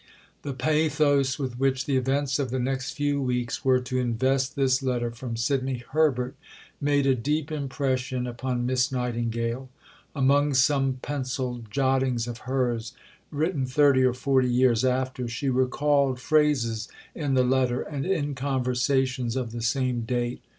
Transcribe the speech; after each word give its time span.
The 0.41 0.53
pathos 0.53 1.37
with 1.37 1.59
which 1.59 1.85
the 1.85 1.95
events 1.95 2.39
of 2.39 2.49
the 2.49 2.57
next 2.57 2.93
few 2.95 3.21
weeks 3.21 3.63
were 3.63 3.79
to 3.81 3.99
invest 3.99 4.55
this 4.55 4.81
letter 4.81 5.11
from 5.11 5.37
Sidney 5.37 5.83
Herbert 5.91 6.33
made 6.81 7.05
a 7.05 7.13
deep 7.13 7.51
impression 7.51 8.25
upon 8.25 8.65
Miss 8.65 8.91
Nightingale. 8.91 9.69
Among 10.15 10.55
some 10.55 10.97
pencilled 11.03 11.69
jottings 11.69 12.27
of 12.27 12.39
hers, 12.49 12.93
written 13.29 13.67
thirty 13.67 14.01
or 14.03 14.15
forty 14.15 14.49
years 14.49 14.83
after, 14.83 15.27
she 15.27 15.49
recalled 15.49 16.19
phrases 16.19 16.87
in 17.13 17.35
the 17.35 17.43
letter 17.43 17.83
and 17.83 18.03
in 18.03 18.33
conversations 18.33 19.35
of 19.35 19.51
the 19.51 19.61
same 19.61 20.01
date. 20.01 20.41